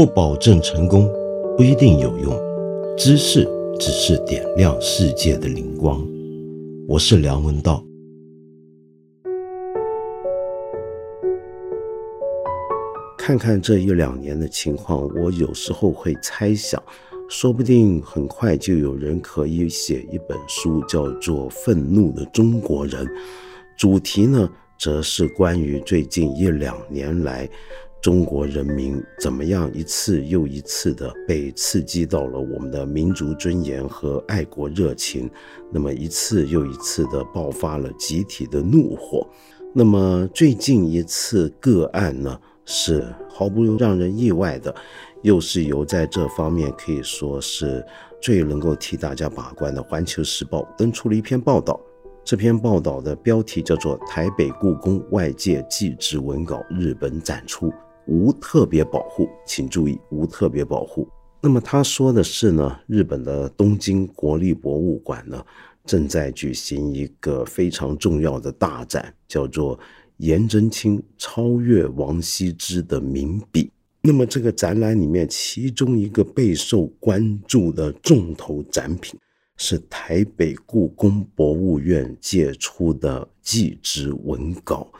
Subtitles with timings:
[0.00, 1.06] 不保证成功，
[1.58, 2.34] 不一定有用。
[2.96, 3.46] 知识
[3.78, 6.02] 只是点亮世界的灵光。
[6.88, 7.84] 我是梁文道。
[13.18, 16.82] 看看这一两年的情况，我有时候会猜想，
[17.28, 23.04] 说不定很快就有人可以写一本书，叫做《愤怒的中国人》，
[23.76, 24.48] 主题呢，
[24.78, 27.46] 则是关于最近一两年来。
[28.02, 35.30] 中国人民怎么样一次又一次的被刺激到了我们的民族尊严和爱国热情，
[35.70, 39.26] 那么一次又一次的爆发了集体的怒火。
[39.74, 44.74] 那么最近一次个案呢，是毫不让人意外的，
[45.22, 47.84] 又是由在这方面可以说是
[48.18, 51.78] 最能够替大家把关的《环球时报》登出了一篇报道。
[52.24, 57.68] 这篇报道的标题叫做《台北故宫外界祭侄文稿日本展出》。
[58.10, 61.08] 无特别保护，请注意无特别保护。
[61.40, 65.42] 那么他说的是呢，日本的东京国立博物馆呢，
[65.86, 69.78] 正在举行一个非常重要的大展，叫做
[70.16, 73.70] 颜真卿超越王羲之的名笔。
[74.02, 79.18] 那么这个展览里面，其中一个备受关注的重头展品，
[79.56, 84.90] 是台北故宫博物院借出的祭侄文稿。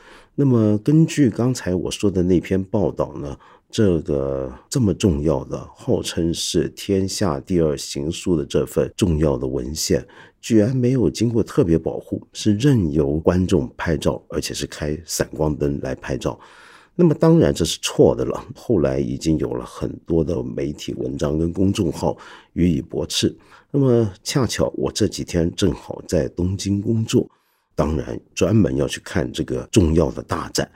[0.42, 3.36] 那么，根据刚才我说的那篇报道呢，
[3.70, 10.02] 这个这么重要的，号称是天下第二行书的这份重要的文献，
[10.40, 16.40] 居然没有经过特别保护，是任由观众拍照，而且是开闪光灯来拍照。
[16.94, 18.42] 那么，当然这是错的了。
[18.56, 22.16] 后来已经有了很多的媒体文章跟公众号
[22.54, 23.36] 予以驳斥。
[23.70, 27.28] 那么，恰巧我这几天正好在东京工作。
[27.80, 30.70] 当然，专门要去看这个重要的大展。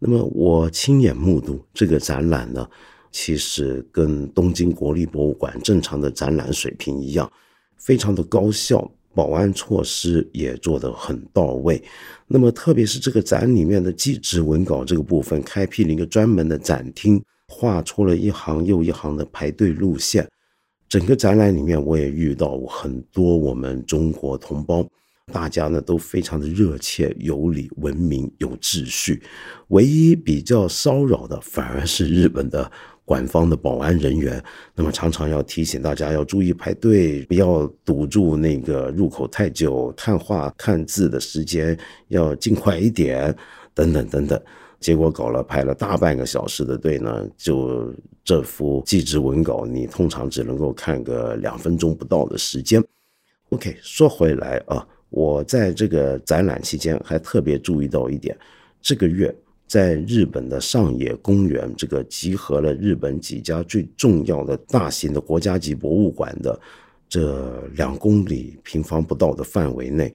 [0.00, 2.68] 那么，我亲眼目睹这个展览呢，
[3.12, 7.30] 其实跟东京国立博物馆正常的展览水平一样，
[7.76, 11.80] 非常的高效，保安措施也做得很到位。
[12.26, 20.28] 那么，特别是这个展里面的祭侄文稿这个部分，开辟了一个专门的展厅，画出了一行又一行的排队路线。
[20.88, 24.84] 整个展览里面，我也遇到很多我们中国同胞。
[25.32, 29.22] 大家呢都非常的热切、有礼、文明、有秩序，
[29.68, 32.70] 唯一比较骚扰的反而是日本的
[33.04, 34.42] 官方的保安人员。
[34.74, 41.78] 那么常常要提醒大家要注意排队，不要堵住那个入口太久，看画看字的时间
[42.08, 43.34] 要尽快一点，
[43.74, 44.40] 等等等等。
[44.80, 52.82] 结果搞了排了大半个小时的队呢，就这幅祭侄文稿，你通常只能够看个两分钟不到的时间。
[53.50, 54.86] OK，说回来啊。
[55.10, 58.36] 我在这个展览期间还特别注意到一点，
[58.80, 59.34] 这个月
[59.66, 66.58] 在日本的上野公园，这个集合了日本几家最重要的大型的国家级博物馆的
[67.08, 70.14] 这两公里平方不到的范围内，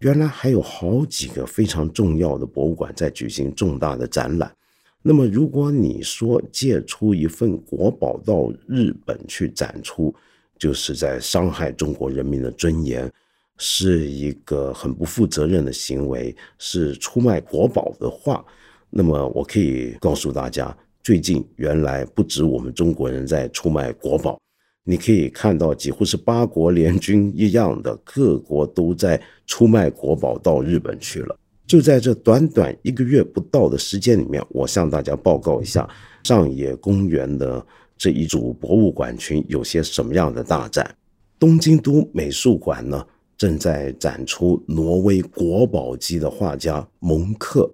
[0.00, 4.54] 原来还有好几个非常重要的博物馆在举行重大的展览。
[5.00, 10.14] 那么，如果你说借出一份国宝到日本去展出，
[10.58, 13.10] 就是在伤害中国人民的尊严。
[13.58, 18.44] 是一个很不负责任的行为，是出卖国宝的话，
[18.88, 24.40] 那么我可以告诉大家，最近原来不止我们中国人在出卖国宝，
[24.84, 31.36] 你可以看到几乎是八国联军一样的各国都在出卖国宝到日本去了。
[31.66, 35.86] 就在这短短一个月不到的时间里面，我向大家报告一下
[36.22, 37.64] 上野公园的
[37.96, 40.94] 这一组博物馆群有些什么样的大展。
[41.38, 43.04] 东京都美术馆呢？
[43.38, 47.72] 正在展出挪威国宝级的画家蒙克，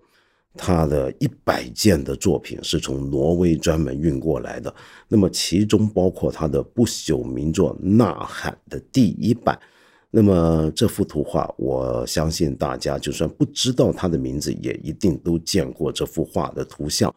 [0.54, 4.72] 他的一百件的作品是从挪威专门运过来的。
[5.08, 9.58] 那么其中包括他的不朽名作《呐喊》的第一版。
[10.10, 17.12] 那么这幅图画，我相信大家就算不知道他的名字，也一定都见过这幅画的图像。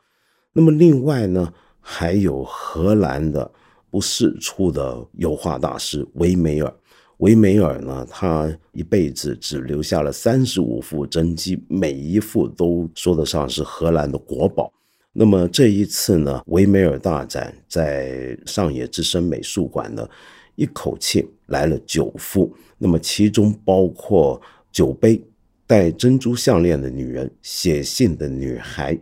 [0.53, 3.51] 那么另外呢，还有荷兰的
[3.91, 6.73] 不世出的油画大师维梅尔。
[7.17, 14.71] 维梅尔呢，他一辈子只留下了三十五幅真迹，每一幅都说得上是荷兰的国宝。
[15.13, 20.07] 那么这一次呢，维梅尔大展在上野之森美术馆呢，
[20.55, 22.55] 一口气来了九幅。
[22.77, 24.39] 那么其中包括
[24.71, 25.19] 酒杯、
[25.65, 28.95] 戴珍珠项链的女人、写信的女孩，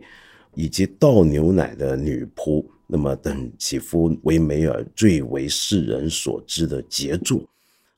[0.54, 2.64] 以及倒牛奶的女仆。
[2.86, 7.42] 那么等几幅维梅尔最为世人所知的杰作。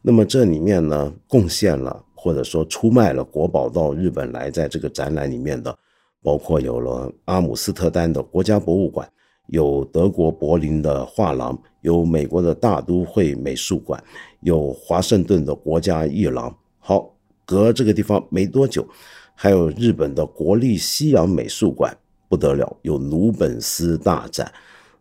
[0.00, 5.76] 那么这里面呢，贡献了或者说出卖了国宝到日本来，在这个展览里面的，
[6.22, 9.08] 包括有了阿姆斯特丹的国家博物馆，
[9.48, 14.02] 有德国柏林的画廊，有美国的大都会美术馆，
[14.40, 16.56] 有华盛顿的国家艺廊。
[16.78, 17.12] 好，
[17.44, 18.86] 隔这个地方没多久，
[19.34, 21.96] 还有日本的国立西洋美术馆，
[22.28, 24.50] 不得了，有鲁本斯大展。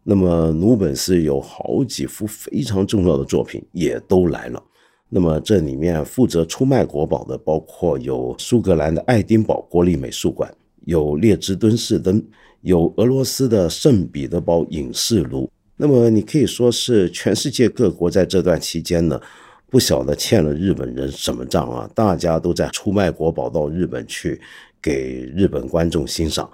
[0.04, 4.64] 那么鲁本斯有好几幅非常重要的作品也都来了。
[5.10, 10.54] 那么这里面负责出卖国宝的，包括有苏格兰的爱丁堡国立美术馆，
[10.86, 12.22] 有列支敦士登，
[12.62, 15.50] 有俄罗斯的圣彼得堡影视炉。
[15.78, 19.22] 那么你可以说是全世界各国在这段期间呢，
[19.70, 21.90] 不晓得欠了日本人什么账啊？
[21.94, 24.42] 大家都在出卖国宝到日本去
[24.82, 26.50] 给日本观众欣赏。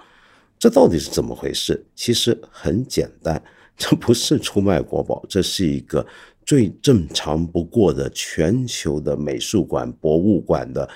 [0.58, 1.84] 这到底是怎么回事？
[1.96, 3.42] 其实很简单，
[3.76, 6.06] 这不是出卖国宝，这是一个
[6.44, 10.88] 最正常不过的全球的美术馆、博物馆的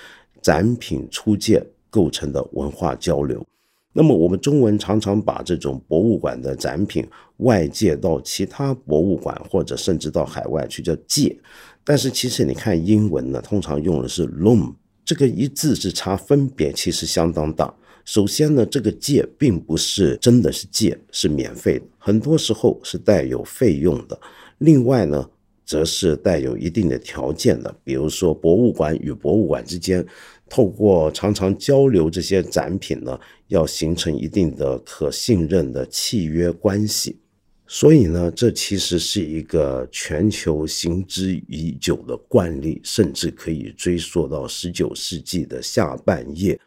[0.43, 3.45] 展品出借构成的文化交流。
[3.93, 7.05] 那么我们中文常常把这种博物馆的展品
[7.39, 11.37] 外借到其他博物馆，或者甚至到海外去叫借，
[11.83, 14.75] 但是其实你看英文呢，通常用的是 loan，
[15.05, 17.75] 这个一字之差，分别其实相当大。
[18.05, 24.19] 首先呢，这个借并不是真的是借，是免费的，很多时候是带有费用的。
[24.59, 25.29] 另外呢，
[25.69, 30.03] 则是带有一定的条件的，比如说博物馆与博物馆之间，
[30.49, 37.21] 透过常常交流这些展品呢，要形成一定的可信任的契约关系。
[37.67, 46.59] 所以呢，这其实是一个全球行之已久的惯例，甚至可以追溯到十九世纪的下半叶。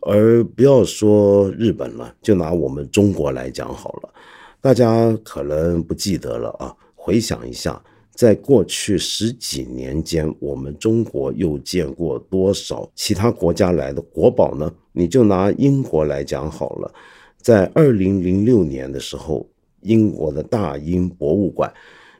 [0.00, 4.12] 而不要说日本了，就拿我们中国来讲好了，
[4.60, 6.74] 大家可能不记得了啊。
[6.96, 7.80] 回想一下，
[8.14, 14.72] 在过去十几年间，我们中国又见过多少其他国家来的国宝呢？
[14.92, 16.94] 你就拿英国来讲好了，
[17.38, 19.48] 在二零零六年的时候，
[19.80, 21.72] 英国的大英博物馆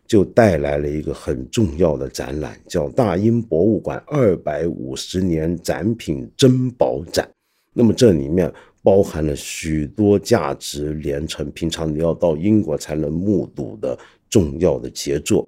[0.06, 7.28] 就带来了一个很重要的展览，叫大英博物馆二百五十年展品珍宝展。
[7.74, 8.50] 那么这里面
[8.82, 13.98] 包含了许多价值连城、平常你要到英国才能目睹的
[14.30, 15.46] 重要的杰作。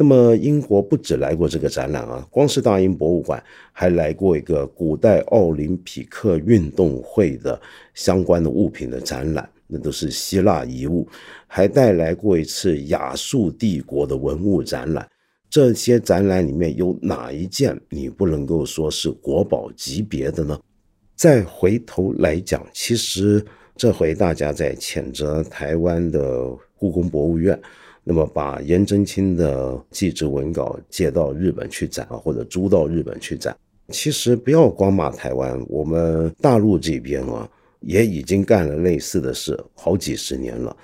[0.00, 7.60] 那么英国不止来过这个展览啊，光是大英博物馆还来过一个古代奥林匹克运动会的
[7.92, 11.06] 相关的物品的展览，那都是希腊遗物，
[11.46, 15.06] 还带来过一次亚述帝国的文物展览。
[15.50, 20.58] 这些展览里面有哪一件你不能够说是国宝级别的呢？
[21.14, 23.44] 再回头来讲，其实
[23.76, 27.60] 这回大家在谴责台湾的故宫博物院，
[28.02, 33.56] 那么把颜真卿的祭侄文稿借到日本去展啊，或者租到日本去展。
[33.88, 37.48] 其实不要光骂台湾，我们大陆这边啊，
[37.80, 40.76] 也已经干了类似的事好几十年了。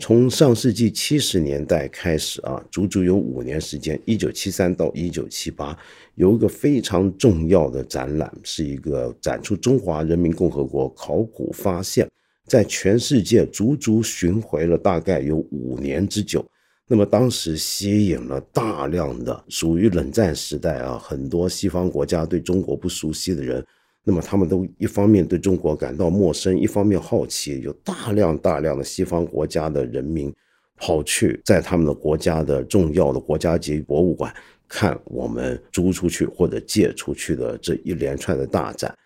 [0.00, 5.76] 从上世纪七十年代开始啊，足足有五年时间，一九七三到一九七八，
[6.14, 12.08] 有一个非常重要的展览，是一个展出中华人民共和国考古发现，
[12.46, 16.44] 在全世界足足巡回了大概有五年之久。
[16.90, 23.64] 那么当时吸引了大量的属于冷战时代啊，很多西方国家对中国不熟悉的人。
[24.02, 30.34] 那么他们都一方面对中国感到陌生，一方面好奇，有大量大量的西方国家的人民
[30.76, 34.34] 跑去在他们的国家的重要的国家级博物馆
[34.66, 38.96] 看我们租出去或者借出去的这一连串的大展。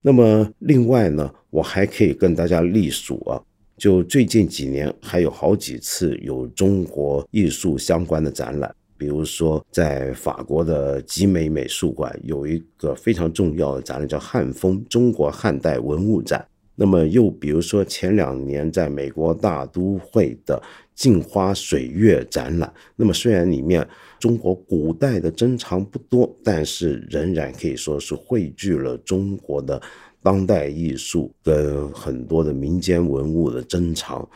[0.00, 3.36] 那么另外呢，我还可以跟大家隶数啊，
[3.76, 8.74] 就最近几年还有好几次有中国艺术相关的展览。
[8.98, 16.42] 比如说，在法国的集美美术馆有一个非常重要的展览，叫“汉风中国汉代文物展”。
[16.74, 20.62] 那么，又比如说前两年在美国大都会的
[20.94, 22.72] “镜花水月”展览。
[22.96, 23.86] 那么，虽然里面
[24.18, 29.80] 中国古代的珍藏不多，但是仍然可以说是汇聚了中国的
[30.26, 34.28] 当代艺术跟很多的民间文物的珍藏。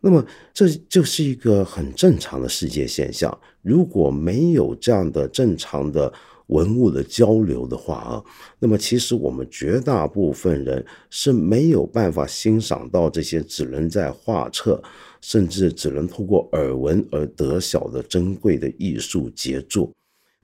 [0.00, 3.32] 那么，这就是一个很正常的世界现象。
[3.62, 6.12] 如果没有这样的正常的
[6.48, 8.24] 文物的交流的话啊，
[8.58, 14.82] 那么其实我们绝大部分人是没有办法欣赏到这些只能在画册，
[15.20, 19.88] 甚至只能通过耳闻而得晓的珍贵的艺术杰作。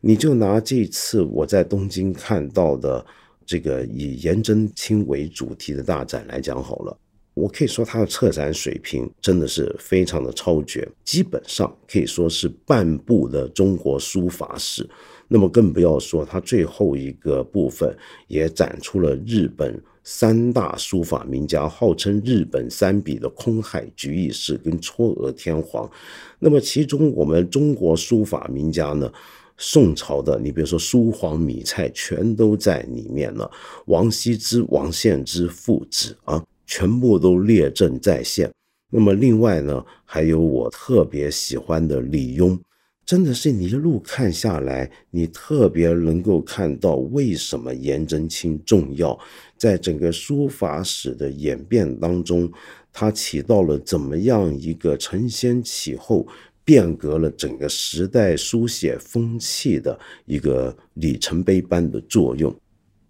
[0.00, 3.04] 你就拿这次我在东京看到的
[3.46, 6.96] 这个以颜真卿为主题的大展来讲好了。
[7.34, 14.86] 我可以说，他的策展水平真的是非常的超绝，基本上可以说是半部的中国书法史。
[15.28, 17.96] 那么更不要说它最后一个部分
[18.28, 25.90] 也展出了日本三大书法名家，号称日本三笔的空海菊义士跟嵯峨天皇。
[26.38, 29.10] 那么其中我们中国书法名家呢，
[29.56, 33.50] 宋朝的，你比如说苏黄米蔡，全都在里面了。
[33.86, 38.50] 王羲之、王献之父子啊，全部都列阵在线。
[38.90, 42.58] 那么另外呢，还有我特别喜欢的李邕。
[43.04, 49.18] 真的是你一路看下来，你特别能够看到为什么颜真卿重要，
[49.58, 52.50] 在整个书法史的演变当中，
[52.92, 56.26] 他起到了怎么样一个承先启后、
[56.72, 62.50] 变革了整个时代书写风气的一个里程碑般的作用。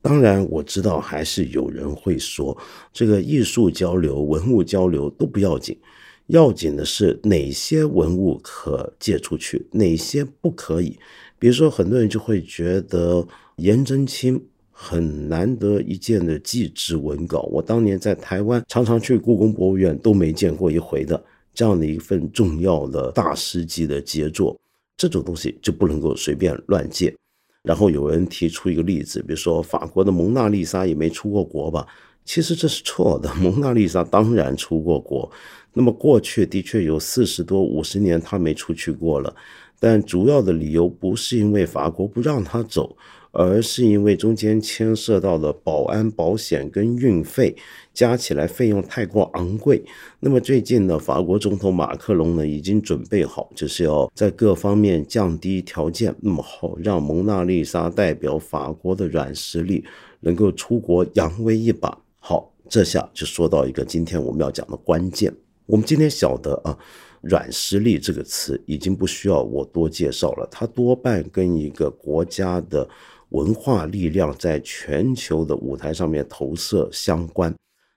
[0.01, 2.59] 当然，我知道还是有人会说，
[2.93, 5.79] 这个艺术交流、文物交流都不要紧。
[6.27, 10.99] 要紧的是哪些文物可借出去，哪些不可以。
[11.39, 13.25] 比如说，很多人就会觉得
[13.59, 24.59] 颜真卿很难得一见的祭侄文稿，我当年在台湾常常去故宫博物院都没见过一回的这样的一份重要的大师级的杰作，
[24.97, 27.15] 这种东西就不能够随便乱借。
[27.63, 31.87] 然后有人提出一个例子，比如说法国的蒙娜丽莎也没出过国吧？
[32.25, 35.31] 其实这是错的， 蒙娜丽莎当然出过国。
[35.73, 39.35] 那么过去的确有四十多五十年他没出去过了，
[39.79, 42.97] 但主要的理由不是因为法国不让他走，
[43.33, 47.57] 而是因为中间牵涉到了保安保险跟运费，
[47.93, 49.83] 加起来费用太过昂贵。
[50.21, 59.85] 那么最近呢，法国总统马克龙呢已经准备好，就是要在各方面降低条件，那么好让蒙娜丽莎代表法国的软实力
[60.21, 61.99] 能够出国扬威一把。
[62.19, 65.35] 好，这下就说到一个今天我们要讲的关键。
[65.67, 66.77] 我们今天晓得啊，
[67.23, 72.87] 软实力这个词已经不需要我多介绍了，它多半跟一个国家的
[73.33, 77.55] 文化力量在全球的舞台上面投射相关。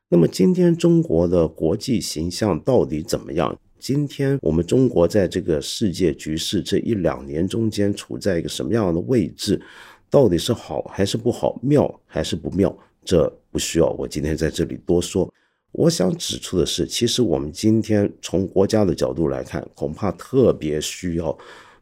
[0.09, 3.57] 那么今天中国的国际形象到底怎么样？
[3.79, 9.61] 今天我们中国在这个世界局势这一两年中间处在一个什么样的位置？
[10.09, 11.59] 到底是好还是不好？
[11.61, 12.75] 妙还是不妙？
[13.03, 15.31] 这不需要我今天在这里多说。
[15.73, 21.37] 我想指出的是，其实我们今天从国家的角度来看，恐怕特别需要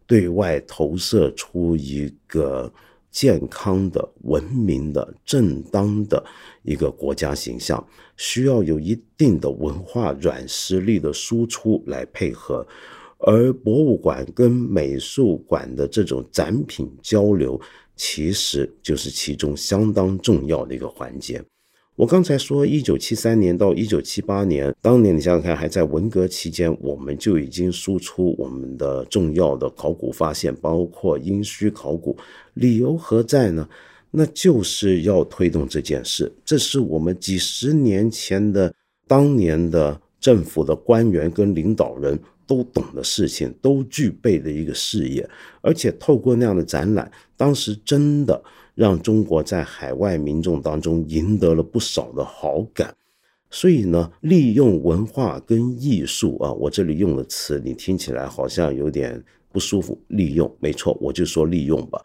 [0.07, 2.71] 对外投射出一个
[3.13, 6.21] 健康的、文明的、正当的
[6.63, 12.67] 一个国家形象，需要有一定的文化软实力的输出来配合，
[13.19, 17.61] 而博物馆跟美术馆的这种展品交流，
[17.95, 21.41] 其实就是其中相当重要的一个环节。
[21.95, 32.17] 我刚才说，一九七三年到一九七八年，当年你想想看，还在文革期间，我们就已经输出我们的重要的考古发现，包括殷墟考古，
[32.55, 33.69] 理由何在呢？
[34.09, 38.73] 那就是要推动这件事，这是我们几十年前的
[39.07, 45.29] 当年的政府的官员跟领导人都懂的事情，都具备的一个事业，
[45.61, 48.43] 而且透过那样的展览，当时真的。
[48.75, 52.95] 让中国在海外民众当中赢得了不少的好感，
[53.51, 59.99] 所以呢，利用文化跟艺术啊，我这里用的词你听起来好像有点不舒服。
[60.07, 62.03] 利用，没错，我就说利用吧。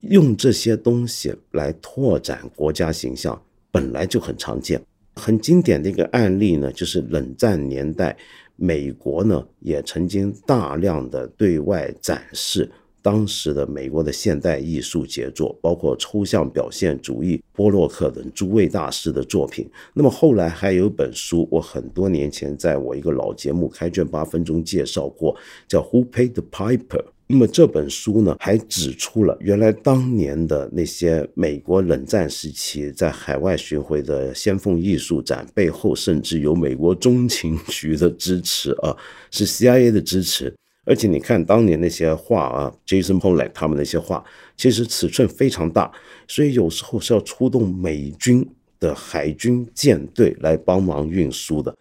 [0.00, 3.40] 用这些东西来拓展国家形象，
[3.72, 4.80] 本来就很常见。
[5.16, 8.16] 很经典的一个案例呢，就是冷战年代，
[8.54, 12.70] 美国呢也曾经大量的对外展示。
[13.04, 19.68] 当时的美国的现代艺术杰作，包括抽象表现主义、波洛克等诸位大师的作品。
[19.92, 25.36] 那么后来还有一本书，我很多年前在我一个老节目《开卷八分钟》介绍过，
[25.68, 27.02] 叫《Who Paid the Piper》。
[27.26, 38.96] 那么这本书呢，还指出了原来当年的那些美国冷战时期在海外巡回的先锋艺术展背后，甚至有美国中情局的支持啊，
[39.30, 40.54] 是 CIA 的支持。
[40.84, 44.22] 而且你看当年那些画啊，Jason Pollock 他们那些画，
[44.56, 45.90] 其实尺寸非常大，
[46.28, 48.46] 所以有时候是要出动美军
[48.78, 51.74] 的海军舰队来帮忙运输的。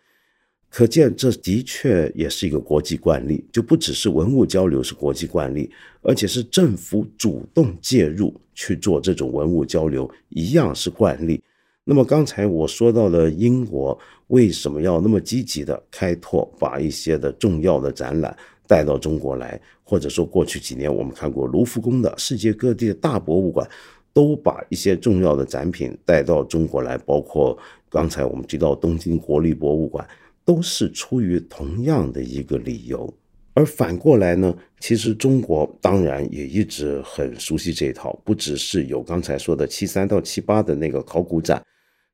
[0.70, 5.70] 可见这的确也是一个国际惯例，就不只是文物交流是国际惯例，
[6.02, 11.40] 而且是政府主动介入去做这种文物交流一样是惯例。
[11.84, 18.36] 那么刚才我说到了英国为什么要那么积极的开拓，把一些的重要的展览。
[18.68, 23.68] 带到中国来，或者说过去几年我们看过卢浮宫的世界各地的大博物馆，
[24.14, 27.58] 都把一些重要的展品带到中国来，包括
[27.90, 30.08] 刚才我们提到东京国立博物馆，
[30.46, 33.14] 都是出于同样的一个理由。
[33.56, 41.64] 而反过来呢，其实中国当然也一直很熟悉这一套，不只是有刚才说的七三到七八的那个考古展，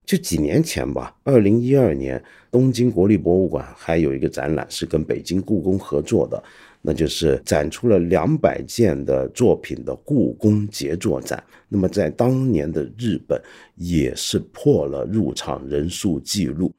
[0.09, 6.43] 就几年前吧，二零一二年东京国立博物馆还有一个展览是跟北京故宫合作的，
[6.81, 11.43] 那就是展出了两百件的作品的故宫杰作展。
[11.67, 13.39] 那么在当年的日本
[13.75, 16.73] 也是破了入场人数记录。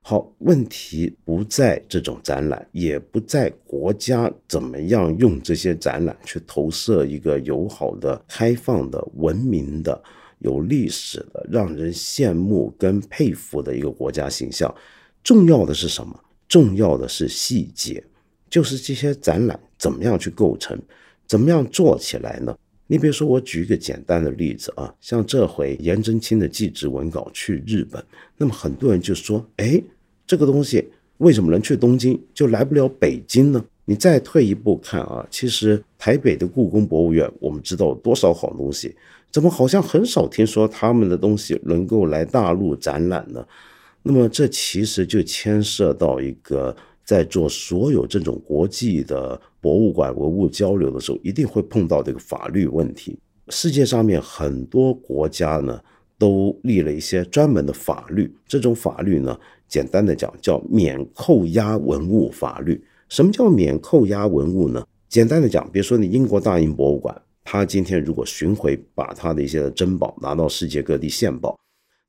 [0.00, 10.00] 好，问题不在这种展览，也不在国家怎么样用这些展览去投射一个友好的、开放的、文明的、
[10.38, 14.74] 有历史的、让人羡慕跟佩服的一个国家形象。
[15.22, 16.18] 重要的是什么？
[16.48, 18.02] 重要的是细节，
[18.48, 20.78] 就是这些展览怎么样去构成，
[21.26, 22.56] 怎么样做起来呢？
[22.86, 28.04] 你比如说，我举一个简单的例子啊，像这回颜真卿的祭侄文稿去日本，
[28.36, 29.82] 那么很多人就说，哎。
[30.28, 30.84] 这个东西
[31.18, 33.64] 为什么能去东京就来不了北京呢？
[33.84, 38.92] 你再退一步看啊，其实台北的故宫博物院，我们知道多少好东西，
[39.30, 43.44] 怎么好像很少听说他们的东西能够来大陆展览呢？
[44.02, 53.18] 那么这其实就牵涉到一个在做所有这种国际的博物馆文物交流的时候，一定会碰到这个法律问题。
[53.48, 55.80] 世界上面很多国家呢，
[56.18, 59.38] 都立了一些专门的法律，这种法律呢。
[59.68, 62.80] 简单的讲，叫免扣押文物法律。
[63.08, 64.86] 什么叫免扣押文物呢？
[65.08, 71.56] 简单的讲，比如说你英国大英博物馆，他今天如果巡回把他的一些珍宝拿到世界各地献宝，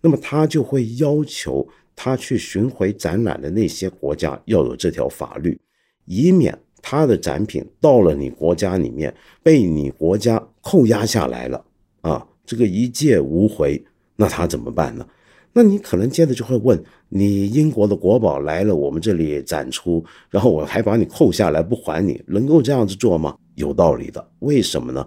[0.01, 1.65] 那么他就会要求
[1.95, 5.59] 他去巡回展览的那些国家要有这条法律，
[6.05, 9.13] 以免他的展品到了你国家里面
[9.43, 11.63] 被你国家扣押下来了
[12.01, 15.07] 啊，这个一借无回，那他怎么办呢？
[15.53, 23.37] 那你可能接着就会问：你英国的国宝来了我们这里展出，然后我还把你扣下来不还你，能够这样子做吗？
[23.53, 25.05] 有道理的，为什么呢？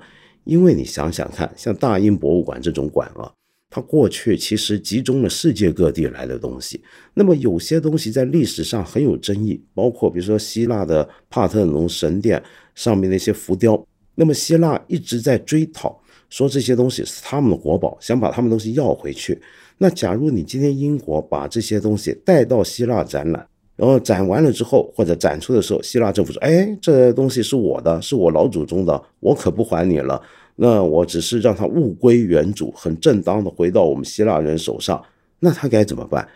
[0.50, 3.30] 因为你想想看，像大英博物馆这种馆啊，
[3.70, 6.82] 它过去其实集中了世界各地来的东西。
[7.14, 12.42] 那么有些东西在历史上很有争议，包括比如说希腊的帕特农神殿
[12.74, 13.80] 上面那些浮雕，
[14.16, 19.40] 那么希腊一直在追讨，说这些东西是他们的国宝，想把他们东西要回去。
[19.78, 23.46] 那假如你今天英国把这些东西带到希腊展览，
[23.80, 30.20] 然后展完了之后或者展出的时候，希腊政府说：“哎，这东西是我的，是我老祖宗的，我可不还你了。
[30.56, 35.02] 那我只是让它物归原主，很正当的回到我们希腊人手上。
[35.38, 36.28] 那他该怎么办？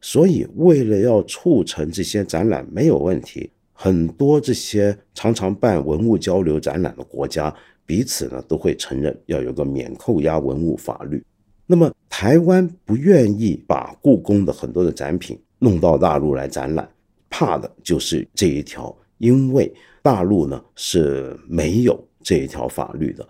[0.00, 7.54] 所以为了要促成这些展览没有问题，很多这些常常办文物交流展览的国家
[7.84, 11.22] 彼此呢都会承认要有个免扣押文物法律。”
[11.68, 16.88] 那么台湾不愿意把故宫的很多的展品弄到大陆来展览，
[17.28, 23.26] 怕的就是这一条，因为大陆呢是没有这一条法律的。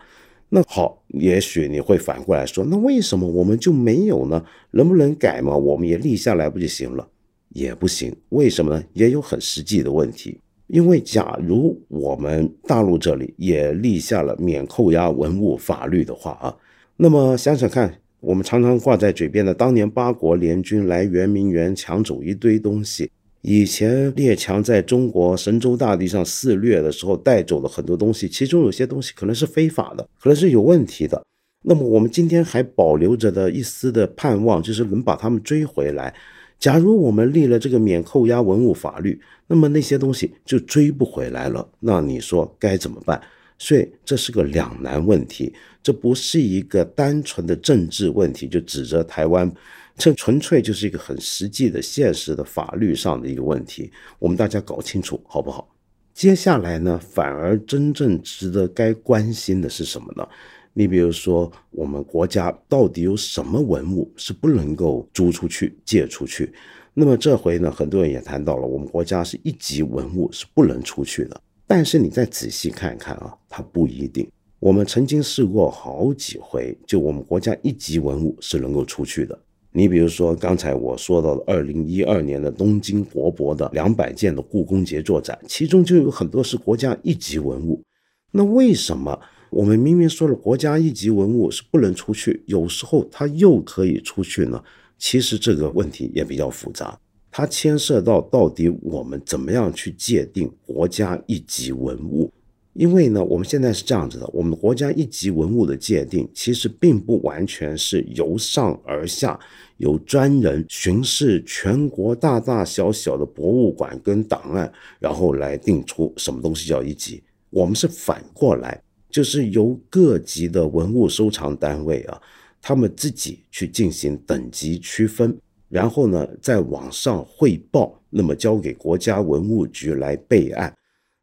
[0.50, 4.44] 那好，也许你会反过来说，那为什么我们就没有呢？
[4.72, 5.56] 能不能改嘛？
[5.56, 7.08] 我们也立下来不就行了？
[7.48, 8.84] 也不行，为什么呢？
[8.92, 10.38] 也有很实际的问题。
[10.66, 16.54] 因为假如我们大陆这里也立下了免扣押文物法律的话啊，
[16.98, 17.98] 那么想想看。
[18.20, 23.10] 我们常常挂在嘴边的，当年八国联军来圆明园抢走一堆东西。
[23.42, 31.22] 以前列强在中国神州大地上肆虐的时候，带走了很多东西，其中有些东西可能是非法的，可能是有问题的。
[31.62, 36.12] 那么我们今天还保留着的一丝的盼望，就是能把他们追回来。
[36.58, 41.68] 假如我们立了这个免扣押文物法律，那么那些东西就追不回来了。
[41.80, 43.20] 那你说该怎么办？
[43.58, 49.50] 所以这是个两难问题，这不是一个单纯的政治问题，就指责台湾，
[49.96, 53.90] 这纯粹就是一个很实际的、现实的法律上的一个问题。
[54.18, 55.68] 我们大家搞清楚好不好？
[56.12, 60.26] 接下来呢，反而真正值得该关心的是什么呢？
[60.72, 66.52] 你比如说，我们国家到底有什么文物是不能够租出去、借出去？
[66.92, 71.40] 那么这回呢，很多人也谈到了，我们国家是一级文物是不能出去的。
[71.66, 74.28] 但是你再仔细看看啊，它不一定。
[74.58, 79.38] 我们曾经试过好几回，就我们国家一级文物是能够出去的。
[79.72, 87.82] 你比如说刚才我说到的，二零一二年的东京国博的两百件的故宫杰作展，其中就有很多是国家一级文物。
[88.30, 94.62] 那为什么我们明明说了国家一级文物是不能出去，有时候它又可以出去呢？
[94.98, 96.98] 其实这个问题也比较复杂。
[97.36, 102.32] 它牵涉到到底我们怎么样去界定国家一级文物？
[102.72, 109.38] 因为呢，我们现在是这样子的，我们国家一级文物的界定其实并不完全是由上而下，
[109.76, 117.22] 由专人巡视全国大大小小的博物馆跟档案，然后来定出什么东西叫一级。
[117.50, 122.18] 我们是反过来，就是由各级的文物收藏单位啊，
[122.62, 130.72] 他们自己去进行等级区分，然后呢，在网上汇报，那么交给国家文物局来备案。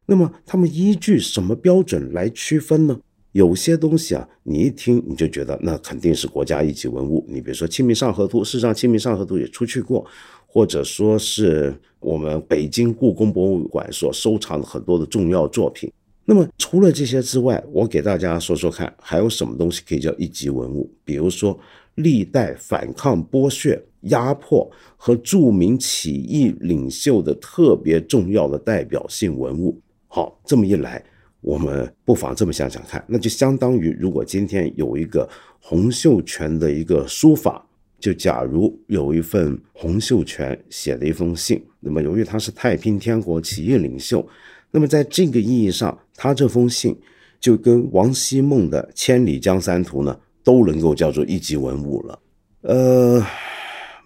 [0.06, 3.00] 那么他们依据什么标准来区分呢？
[3.32, 7.24] 有些东西啊，你一听你就觉得那肯定是国家一级文物。
[7.28, 10.06] 你比如说《清明上河图》，事实上《清明上河图》也出去过，
[10.46, 15.90] 或者说是我们北京故宫博物馆所收藏的很多的重要作品。
[16.26, 20.88] 那么除了这些之外，我给大家说说看，还有什么东西可以叫一级文物？
[21.04, 21.58] 比如说
[21.96, 29.80] 历代反抗剥削、压迫和著名起义领袖的特别重要的代表性文物。
[30.08, 31.02] 好，这么一来，
[31.40, 35.28] 我们不妨这么想想看，那就相当于，如果今天有一个
[35.60, 37.64] 洪秀全的一个书法，
[37.98, 44.26] 就假如有一份洪秀全写的一封信，那么由于他是太平天国起义领袖，
[44.70, 46.96] 那么在这个意义上，他这封信
[47.40, 52.18] 就跟王希孟的《千里江山图》呢，都能够叫做一级文物了。
[52.60, 53.26] 呃，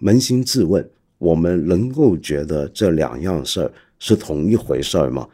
[0.01, 5.27] 扪心自问，我们能够觉得这两样事儿是同一回事儿吗？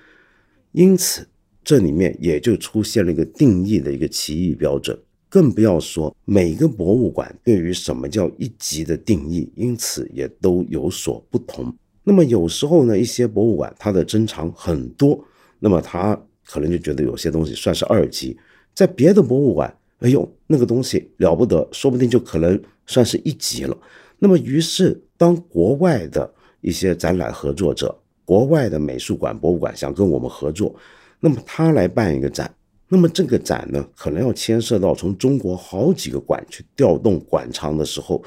[0.71, 1.25] 因此，
[1.63, 4.97] 这里面也就出现了一个定义的一个奇异标准，
[5.29, 11.73] 更不要说每个博物馆对于什么叫一级的定义，因此也都有所不同。
[12.03, 15.23] 那么有时候呢，一些博物馆它的珍藏很多，
[15.59, 18.37] 那么他可能就觉得有些东西算是二级，
[18.75, 23.75] 在别的博物馆，哎呦，那个东西了不得，说不定就可能算是一级了。
[24.19, 30.75] 那么于是，当国外的一些展览合作者，国外的美术馆、博物馆想跟我们合作，
[31.19, 32.53] 那么他来办一个展，
[32.87, 38.23] 那么这个展呢，可能要牵涉到从中国好几个馆去调动馆藏的时候，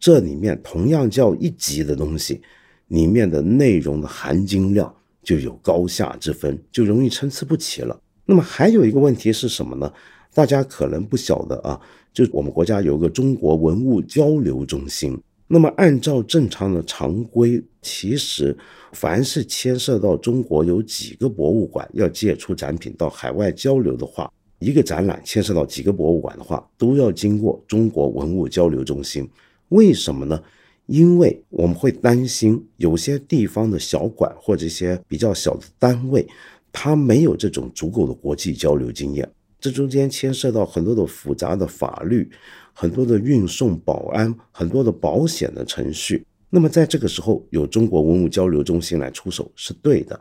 [0.00, 2.42] 这里面同样叫一级的东西，
[2.88, 7.96] 里面的内容的含金量就有高下之分，就容易参差不齐了。
[8.26, 9.92] 那么还有一个问题是什么呢？
[10.32, 11.80] 大家可能不晓得啊，
[12.12, 15.18] 就我们国家有个中国文物交流中心。
[15.46, 18.56] 那么，按照正常的常规，其实
[18.92, 29.28] 凡是牵涉到中国有几个博物馆要借出展品到海外交流的话，一个展览牵涉到几个博物馆的话，都要经过中国文物交流中心。
[29.70, 30.40] 为什么呢？
[30.86, 36.26] 因为我们会担心有些地方的小馆或者一些比较小的单位，
[36.70, 39.28] 它没有这种足够的国际交流经验，
[39.60, 42.30] 这中间牵涉到很多的复杂的法律。
[42.72, 50.18] 很多的运送、保安、很多的保险的程序，那么在这个时候，有中国文物交流中心来出手是对的，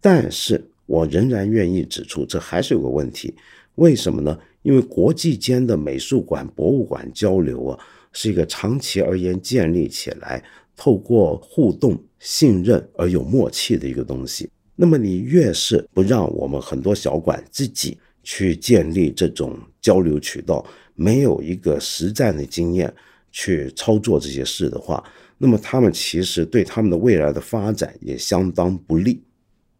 [0.00, 3.34] 但是我仍然愿意指出，这还是有个问题，
[3.76, 4.38] 为什么呢？
[4.62, 7.78] 因为国际间的美术馆、博物馆交流啊，
[8.12, 10.44] 是一个长期而言建立起来，
[10.76, 14.48] 透过互动、信任而有默契的一个东西。
[14.76, 22.92] 那么你越是不让我们很多小馆自己去建立这种交流渠道，没有一个实战的经验
[23.30, 25.00] 去操作这些事的话，
[25.38, 29.22] 那么他们其实对他们的未来的发展也相当不利。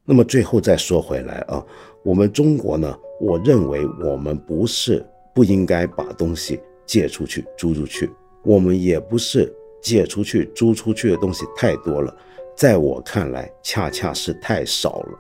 [0.05, 1.61] 那么最后再说回来啊，
[2.05, 5.05] 我们中国呢，我认为我们不是
[5.35, 8.09] 不应该把东西借出去、租出去，
[8.45, 12.17] 我们也不是借出去、租出去的东西太多了，
[12.57, 15.19] 在我看来，恰恰是太少了。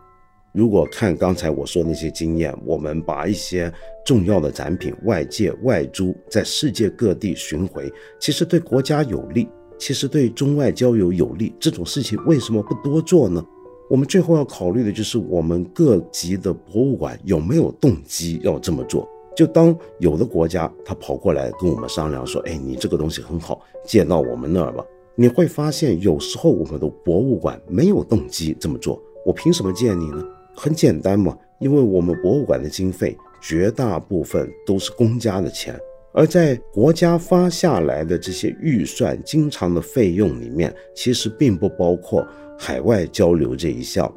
[0.56, 3.70] 如果看刚才我说那些经验，我们把一些
[4.06, 9.46] 重要的展品外借外租，在世界各地巡回，其实对国家有利，
[9.78, 11.54] 其实对中外交友有利。
[11.60, 13.44] 这种事情为什么不多做呢？
[13.90, 19.06] 我们最后要考虑的就是我们各级的博物馆有没有动机要这么做。
[19.36, 24.82] 就当有的国家他跑过来跟我们商量说：“哎，你这个东西很好，借到我们那儿吧。”
[25.16, 28.98] 你会发现，有时候我们的博物馆没有动机这么做。
[29.26, 30.24] 我凭什么借你呢？
[30.56, 35.78] 很简单嘛，因为我们博物馆的经费绝大部分都是公家的钱，
[36.12, 42.26] 而在国家发下来的这些预算经常的费用里面，其实并不包括
[42.58, 44.10] 海外交流这一项，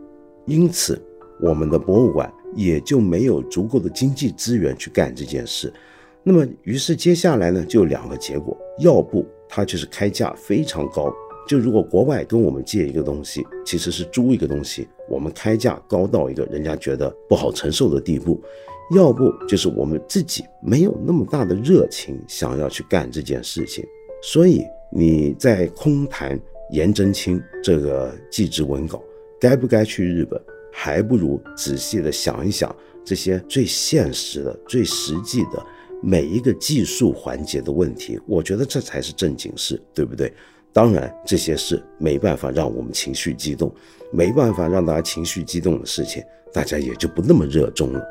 [0.46, 1.00] 因此
[1.42, 5.72] 我们的博物馆也就没有足够的经济资源去干这件事。
[6.24, 11.14] 那么，于是接下来呢，就两个结果，要不它就是开价非常高。
[11.50, 18.40] 就如果国外跟我们借一个东西，其实是租一个东西，我们开价高到一个人家觉得不好承受的地步，
[18.96, 23.84] 要不就是我们自己没有那么大的热情想要去干这件事情。
[24.22, 29.02] 所以你在空谈颜真卿这个祭侄文稿
[29.42, 30.40] 该不该去日本，
[30.72, 35.66] 还不如仔细的想一想这些最现实的、最实际的
[36.04, 38.20] 每一个技术环节的问题。
[38.28, 40.32] 我觉得这才是正经事，对不对？
[40.72, 43.74] 当然，这些事没办法让我们情绪激动，
[44.12, 48.02] 没办法让大家情绪激动的事情，大家也就不那么热衷了。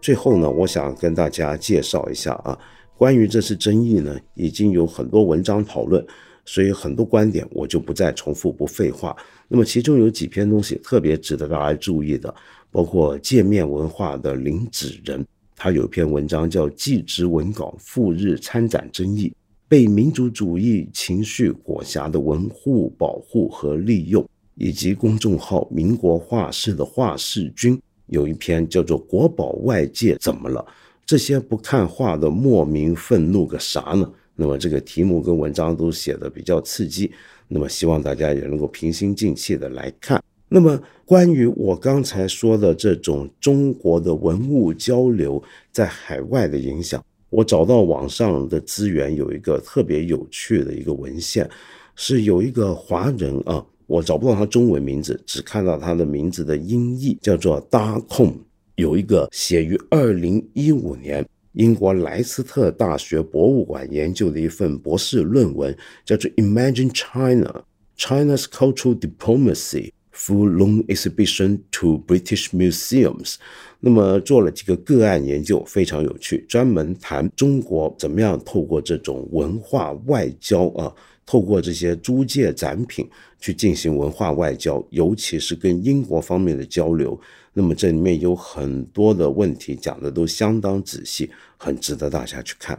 [0.00, 2.58] 最后呢，我想跟大家介绍一下啊，
[2.96, 6.04] 关于这次争议呢，已经有很多文章讨论，
[6.46, 9.14] 所以很多观点我就不再重复，不废话。
[9.46, 12.34] 那么其中有几篇东西特别值得大家注意的。
[12.70, 15.24] 包括界面文化的林子仁，
[15.56, 19.28] 他有篇文章叫《纪职文稿赴日参展争议》，
[19.68, 30.64] 被民族主义情绪裹挟的文物、保护和利用，以及公众号“民国画室”的画室君有一篇叫做《国宝外界怎么了？
[31.06, 34.04] 这些不看画的莫名愤怒个啥呢？》
[34.36, 37.10] 那么这个题目跟文章都写的比较刺激，
[37.48, 40.22] 那么希望大家也能够平心静气的来看。
[40.50, 51.48] 那么，关于我刚才说的这种中国的文物交流在海外的影响，我找到网上的资源，有一个特别有趣的一个文献，
[51.94, 58.34] 是有一个华人啊，我找不到他中文名字，只看到他的名字的音译，叫做 d a k o n
[58.76, 67.64] 有一个写于二零一五年英国莱斯特大学博物馆研究的一份博士论文，叫做《Imagine China:
[67.98, 69.90] China's Cultural Diplomacy》。
[70.20, 73.36] Full long exhibition to British museums，
[73.78, 80.92] 那么做了几个个案研究，非常有趣，专门谈中国怎么样透过这种文化外交啊，
[81.24, 87.18] 透过这些租借展品去进行文化外交，尤其是跟英国方面的交流。
[87.54, 92.76] 那么这里面有很多的问题讲的都相当仔细，很值得大家去看。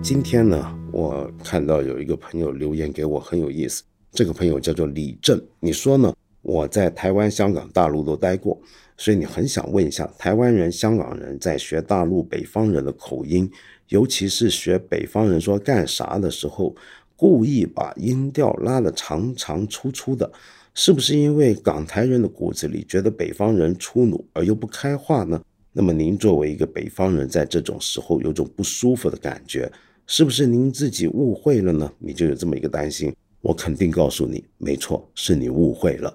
[0.00, 0.74] 今天呢？
[0.98, 6.12] 我看到有一个朋友留言给我很有意思，这个朋友叫做李正，你说呢？
[6.42, 8.60] 我在台湾、香港、大陆都待过，
[8.96, 13.48] 所以你很想问一下，台湾人、香港人在学大陆北方人的口音，
[13.88, 16.74] 尤其是学北方人说干啥的时候，
[17.14, 20.28] 故意把音调拉得长长粗粗的，
[20.74, 25.40] 是不是因为港台人的骨子里觉得北方人粗鲁而又不开化呢？
[25.72, 29.70] 那么您作为一个北方人，在这种时候有种不舒服的感觉。
[30.10, 31.92] 是不是您自己误会了呢？
[31.98, 36.14] 你就有这么一个担心，我肯定告诉你，没错，是你误会了。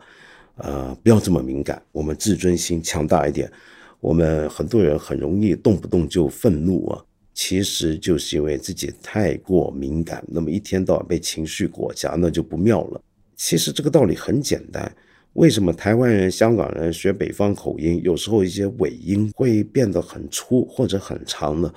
[0.55, 3.49] 呃，不要这么敏感，我们自尊心强大一点。
[3.99, 13.01] 我们很多人很容易动不动就愤怒啊，其实就是因为自己太过敏感，那么一天到晚被情绪裹挟，那就不妙了。
[13.35, 14.91] 其实这个道理很简单，
[15.33, 21.71] 为什么台湾人、香港人学北方口音，有时候一些尾音会变得很粗或者很长呢？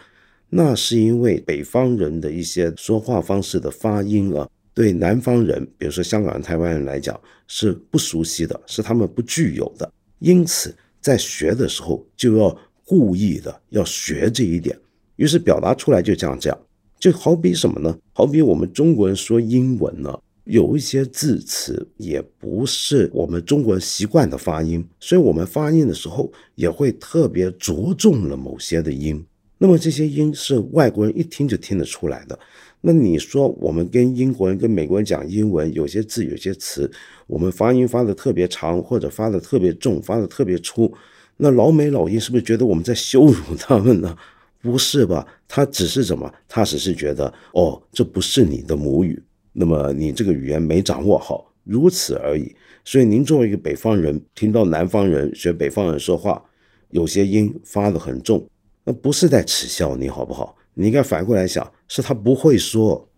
[0.49, 9.93] 那是因为北方人的一些说话方式的发音啊，对南方人，比如说香港人、台湾人来讲是不熟悉的，是他们不具有的。
[10.21, 14.79] 因此，在学的时候就要故意的要学这一点，
[15.17, 16.59] 于是表达出来就这样这样。
[16.99, 17.99] 就好比什么呢？
[18.13, 29.23] 好比我们中国人说英文呢，有一些字词也不是我们中国人习惯的发音，所以我们发音的时候也会特别着重了某些的音。
[29.59, 32.39] 那么这些音是外国人一听就听得出来的。
[32.83, 36.91] 那你说我们跟英国人、跟美国人讲英文，有些字、有些词，
[37.27, 40.93] 我们发音发的特别长，或者发的特别重，发的特别粗，
[41.39, 44.17] 那老美老英是不是觉得我们在羞辱他们呢？
[44.61, 45.27] 不是吧？
[45.49, 46.33] 他只是怎么？
[46.49, 49.21] 他只是觉得哦，这不是你的母语，
[49.53, 52.55] 那么你这个语言没掌握好，如此而已。
[52.85, 56.43] 所以您作为一个北方人，听到南方人学北方人说话，
[56.91, 58.47] 有些音发的很重。
[58.89, 60.55] 那不是在耻笑你好不好？
[60.75, 63.09] 你应该反过来想，是他不会说。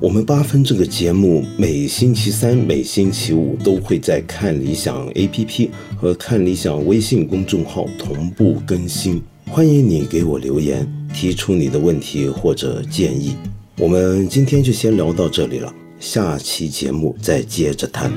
[0.00, 13.34] 我们八分这个节目每星期三、每星期五都会在看理想 APP 和看理想微信公众号同步更新，欢迎你给我留言，提出你的问题或者建议。
[13.78, 18.12] 我们今天就先聊到这里了，下期节目再接着谈。